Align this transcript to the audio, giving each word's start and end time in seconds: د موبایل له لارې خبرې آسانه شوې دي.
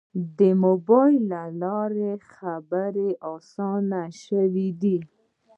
د 0.39 0.39
موبایل 0.63 1.21
له 1.33 1.43
لارې 1.61 2.11
خبرې 2.35 3.09
آسانه 3.35 4.01
شوې 4.23 4.69
دي. 4.81 4.97